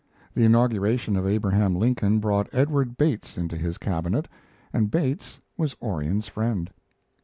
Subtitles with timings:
[0.33, 4.27] The inauguration of Abraham Lincoln brought Edward Bates into his Cabinet,
[4.73, 6.71] and Bates was Orion's friend.